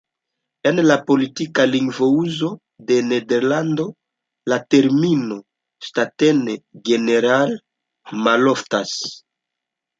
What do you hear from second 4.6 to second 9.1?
termino „"Staten-Generaal"“ maloftas.